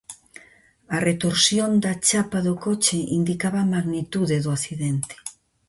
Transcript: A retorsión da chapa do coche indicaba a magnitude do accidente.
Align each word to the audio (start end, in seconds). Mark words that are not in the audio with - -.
A 0.95 0.97
retorsión 1.09 1.71
da 1.83 1.93
chapa 2.07 2.39
do 2.47 2.53
coche 2.65 2.97
indicaba 3.19 3.59
a 3.61 3.71
magnitude 3.75 4.37
do 4.43 4.49
accidente. 4.57 5.15